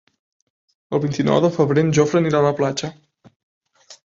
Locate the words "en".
1.87-1.93